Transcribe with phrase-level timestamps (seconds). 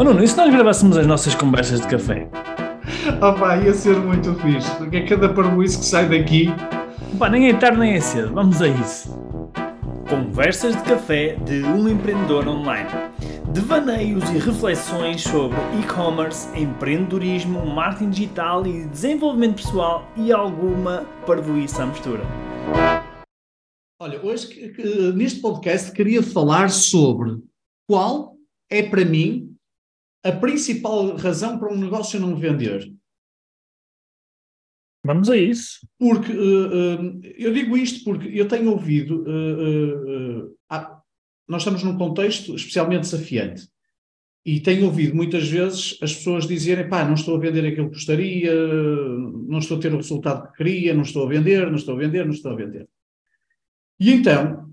[0.00, 2.26] Oh Nuno, e se nós gravássemos as nossas conversas de café?
[3.20, 6.46] Oh pá, ia ser muito fixe, porque é cada parboice que sai daqui.
[7.18, 9.10] Pá, nem é tarde nem é cedo, vamos a isso.
[10.08, 12.88] Conversas de café de um empreendedor online.
[13.52, 21.86] Devaneios e reflexões sobre e-commerce, empreendedorismo, marketing digital e desenvolvimento pessoal e alguma parvoíça à
[21.86, 22.22] mistura.
[24.00, 24.72] Olha, hoje
[25.14, 27.36] neste podcast queria falar sobre
[27.86, 28.34] qual
[28.70, 29.49] é para mim
[30.22, 32.92] a principal razão para um negócio não vender.
[35.04, 35.86] Vamos a isso.
[35.98, 39.22] Porque uh, uh, eu digo isto porque eu tenho ouvido.
[39.22, 41.00] Uh, ah,
[41.48, 43.68] nós estamos num contexto especialmente desafiante.
[44.44, 47.94] E tenho ouvido muitas vezes as pessoas dizerem: pá, não estou a vender aquilo que
[47.94, 51.94] gostaria, não estou a ter o resultado que queria, não estou a vender, não estou
[51.94, 52.88] a vender, não estou a vender.
[53.98, 54.69] E então,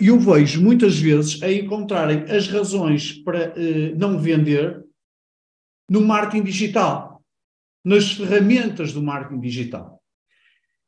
[0.00, 3.54] eu vejo muitas vezes a encontrarem as razões para
[3.96, 4.82] não vender
[5.90, 7.22] no marketing digital
[7.84, 10.00] nas ferramentas do marketing digital.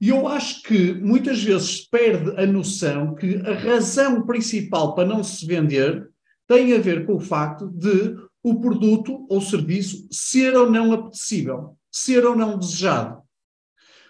[0.00, 5.22] E eu acho que muitas vezes perde a noção que a razão principal para não
[5.22, 6.10] se vender
[6.46, 11.76] tem a ver com o facto de o produto ou serviço ser ou não apetecível,
[11.90, 13.21] ser ou não desejado.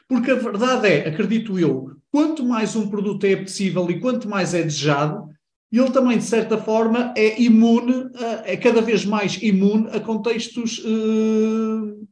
[0.08, 4.54] Porque a verdade é, acredito eu, quanto mais um produto é apetecível e quanto mais
[4.54, 5.32] é desejado,
[5.72, 8.10] ele também, de certa forma, é imune,
[8.44, 12.06] é cada vez mais imune a contextos uh,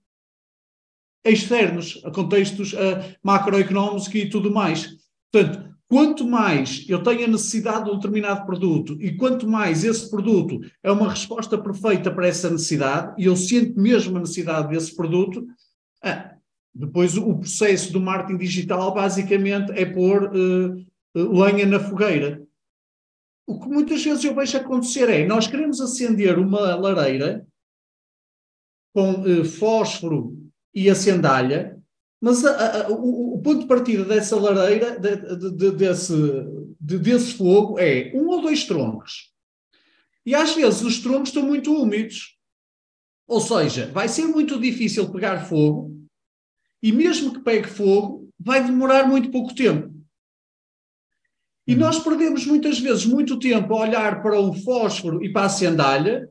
[1.22, 4.96] externos, a contextos uh, macroeconómicos e tudo mais.
[5.30, 10.08] Portanto, quanto mais eu tenho a necessidade de um determinado produto e quanto mais esse
[10.08, 14.96] produto é uma resposta perfeita para essa necessidade, e eu sinto mesmo a necessidade desse
[14.96, 15.46] produto,
[16.02, 16.34] ah,
[16.74, 22.42] depois o processo do marketing digital basicamente é pôr uh, lenha na fogueira.
[23.46, 27.46] O que muitas vezes eu vejo acontecer é, nós queremos acender uma lareira
[28.94, 30.38] com uh, fósforo
[30.74, 31.80] e a sandália,
[32.20, 36.12] mas a, a, o, o, ponto de partida dessa lareira, de, de, de, desse,
[36.78, 39.32] desse fogo, é um ou dois troncos.
[40.24, 42.36] E às vezes os troncos estão muito úmidos.
[43.26, 45.99] Ou seja, vai ser muito difícil pegar fogo,
[46.82, 49.90] e mesmo que pegue fogo, vai demorar muito pouco tempo.
[51.66, 51.80] E uhum.
[51.80, 56.28] nós perdemos muitas vezes muito tempo a olhar para o fósforo e para a sandália,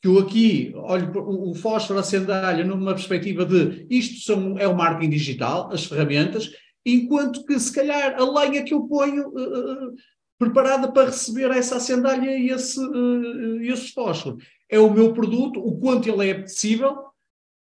[0.00, 4.76] que eu aqui olho o fósforo, a sandália, numa perspectiva de isto são, é o
[4.76, 6.50] marketing digital, as ferramentas,
[6.84, 9.94] enquanto que se calhar a lenha que eu ponho uh,
[10.38, 15.78] preparada para receber essa sandália e esse, uh, esse fósforo é o meu produto, o
[15.78, 16.96] quanto ele é apetecível,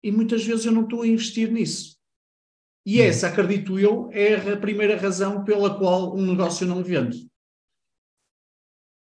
[0.06, 1.96] e muitas vezes eu não estou a investir nisso.
[2.84, 3.04] E hum.
[3.04, 7.28] essa, acredito eu, é a primeira razão pela qual um negócio não vende.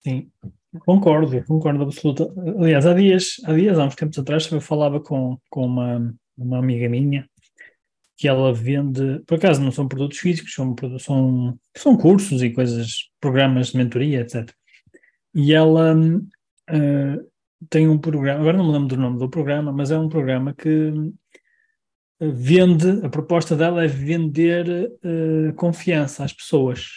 [0.03, 0.31] Sim,
[0.79, 2.33] Concordo, concordo absoluta.
[2.59, 6.59] Aliás, há dias, há dias, há uns tempos atrás, eu falava com, com uma, uma
[6.59, 7.29] amiga minha
[8.17, 13.09] que ela vende, por acaso não são produtos físicos, são, são, são cursos e coisas,
[13.19, 14.53] programas de mentoria, etc.
[15.35, 17.30] E ela uh,
[17.69, 20.55] tem um programa, agora não me lembro do nome do programa, mas é um programa
[20.55, 20.93] que
[22.21, 26.89] vende, a proposta dela é vender uh, confiança às pessoas.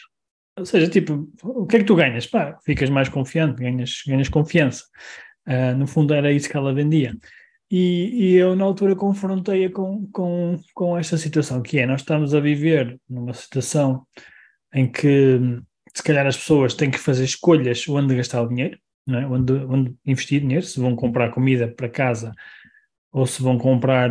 [0.57, 2.27] Ou seja, tipo, o que é que tu ganhas?
[2.27, 4.83] Pá, ficas mais confiante, ganhas, ganhas confiança.
[5.47, 7.15] Uh, no fundo era isso que ela vendia.
[7.71, 12.35] E, e eu na altura confrontei-a com, com, com esta situação, que é, nós estamos
[12.35, 14.05] a viver numa situação
[14.73, 15.39] em que
[15.93, 18.77] se calhar as pessoas têm que fazer escolhas onde gastar o dinheiro,
[19.09, 19.25] é?
[19.25, 22.33] onde, onde investir dinheiro, se vão comprar comida para casa
[23.11, 24.09] ou se vão comprar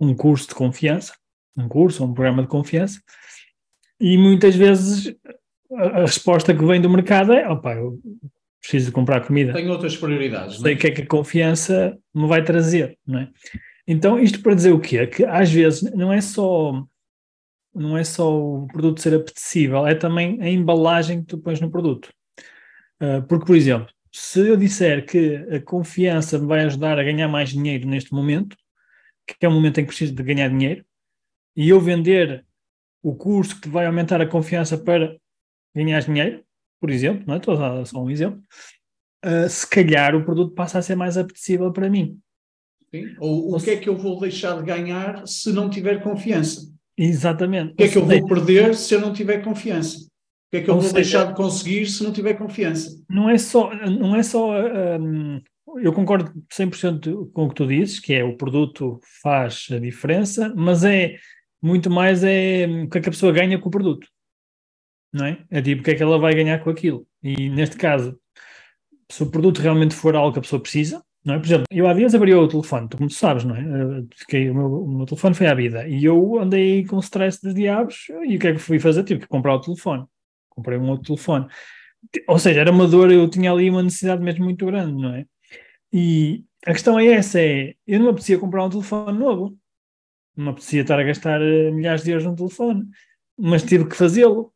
[0.00, 1.14] um curso de confiança,
[1.56, 3.00] um curso ou um programa de confiança,
[4.00, 5.14] e muitas vezes
[5.72, 8.00] a, resposta que vem do mercado é: opa, eu
[8.60, 9.52] preciso de comprar comida.
[9.52, 10.60] Tenho outras prioridades.
[10.60, 13.28] Sei o que é que a confiança me vai trazer, não é?
[13.86, 15.06] Então, isto para dizer o quê?
[15.06, 16.84] Que às vezes não é só
[17.74, 21.70] não é só o produto ser apetecível, é também a embalagem que tu pões no
[21.70, 22.12] produto.
[23.00, 27.28] Uh, porque, por exemplo, se eu disser que a confiança me vai ajudar a ganhar
[27.28, 28.56] mais dinheiro neste momento,
[29.26, 30.84] que é o momento em que preciso de ganhar dinheiro,
[31.56, 32.44] e eu vender
[33.02, 35.16] o curso que vai aumentar a confiança para
[35.74, 36.42] ganhas dinheiro,
[36.80, 37.38] por exemplo, não é?
[37.38, 38.42] estou a dar só um exemplo,
[39.24, 42.18] uh, se calhar o produto passa a ser mais apetecível para mim.
[42.90, 43.14] Sim.
[43.18, 46.72] Ou o que é que eu vou deixar de ganhar se não tiver confiança?
[46.96, 47.72] Exatamente.
[47.72, 50.08] O que é que eu vou perder se eu não tiver confiança?
[50.48, 53.02] O que é que eu Ou vou seja, deixar de conseguir se não tiver confiança?
[53.08, 54.50] Não é só, não é só
[54.98, 55.40] um,
[55.76, 60.52] eu concordo 100% com o que tu dizes, que é o produto faz a diferença,
[60.56, 61.16] mas é
[61.60, 64.08] muito mais é o que é que a pessoa ganha com o produto
[65.12, 65.38] não é?
[65.50, 67.06] É tipo, o que é que ela vai ganhar com aquilo?
[67.22, 68.18] E neste caso,
[69.10, 71.38] se o produto realmente for algo que a pessoa precisa, Não é?
[71.38, 74.04] Por exemplo, eu há dias abri o telefone, como tu sabes, não é?
[74.16, 77.54] Fiquei, o, meu, o meu telefone foi à vida e eu andei com stress dos
[77.54, 79.04] diabos e o que é que fui fazer?
[79.04, 80.06] Tive que comprar o telefone.
[80.58, 81.46] Comprei um outro telefone.
[82.26, 85.24] Ou seja, era uma dor, eu tinha ali uma necessidade mesmo muito grande, não é?
[85.92, 89.56] E a questão é essa, é, eu não me apetecia comprar um telefone novo,
[90.36, 92.88] não me apetecia estar a gastar eh, milhares de euros num telefone,
[93.38, 94.52] mas tive que fazê-lo,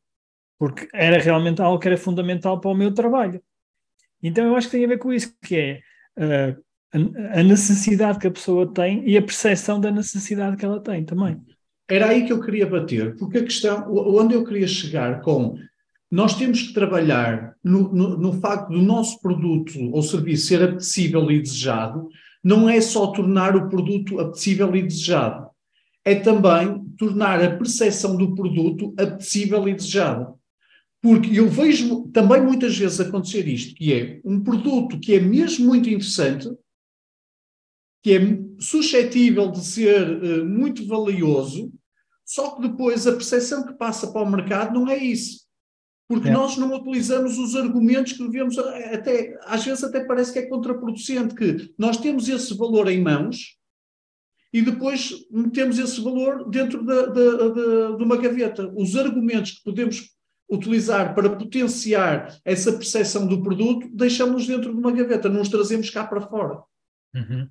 [0.59, 3.41] porque era realmente algo que era fundamental para o meu trabalho.
[4.21, 5.81] Então eu acho que tem a ver com isso, que é
[6.19, 6.63] uh,
[7.33, 11.41] a necessidade que a pessoa tem e a percepção da necessidade que ela tem também.
[11.89, 15.57] Era aí que eu queria bater, porque a questão, onde eu queria chegar com
[16.13, 21.31] nós temos que trabalhar no, no, no, facto do nosso produto ou serviço ser apetecível
[21.31, 22.07] e desejado,
[22.45, 25.49] não é só tornar o produto apetecível e desejado,
[26.05, 30.39] é também tornar a percepção do produto apetecível e desejado.
[31.01, 35.65] Porque eu vejo também muitas vezes acontecer isto, que é um produto que é mesmo
[35.65, 36.47] muito interessante,
[38.03, 38.21] que é
[38.61, 41.73] suscetível de ser uh, muito valioso,
[42.23, 45.42] só que depois a percepção que passa para o mercado não é isso
[46.13, 46.33] porque é.
[46.33, 51.35] nós não utilizamos os argumentos que devemos, até, às vezes até parece que é contraproducente,
[51.35, 53.57] que nós temos esse valor em mãos
[54.53, 58.71] e depois metemos esse valor dentro de, de, de, de uma gaveta.
[58.77, 60.11] Os argumentos que podemos
[60.51, 65.89] utilizar para potenciar essa percepção do produto, deixamos dentro de uma gaveta, não os trazemos
[65.89, 66.63] cá para fora.
[67.15, 67.49] Uhum.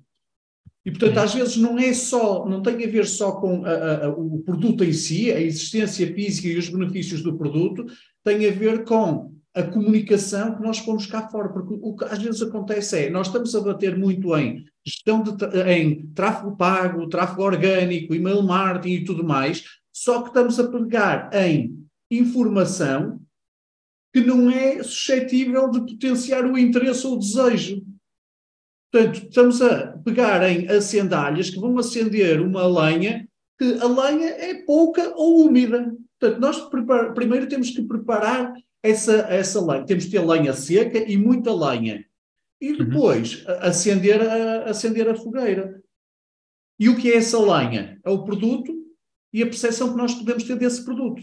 [0.86, 4.08] E, portanto, às vezes não é só, não tem a ver só com a, a,
[4.10, 7.86] o produto em si, a existência física e os benefícios do produto,
[8.24, 12.22] tem a ver com a comunicação que nós pomos cá fora, porque o que às
[12.22, 15.32] vezes acontece é, nós estamos a bater muito em gestão de,
[15.70, 21.30] em tráfego pago, tráfego orgânico, e-mail marketing e tudo mais, só que estamos a pegar
[21.34, 23.20] em informação
[24.12, 27.82] que não é suscetível de potenciar o interesse ou o desejo.
[28.90, 33.26] Portanto, estamos a pegar em acendalhas que vão acender uma lenha
[33.58, 35.94] que a lenha é pouca ou úmida.
[36.22, 36.68] Portanto, nós
[37.14, 39.84] primeiro temos que preparar essa, essa lenha.
[39.84, 42.06] Temos que ter lenha seca e muita lenha.
[42.60, 42.78] E uhum.
[42.78, 43.54] depois uhum.
[43.58, 45.82] acender, a, acender a fogueira.
[46.78, 48.00] E o que é essa lenha?
[48.04, 48.72] É o produto
[49.32, 51.20] e a percepção que nós podemos ter desse produto.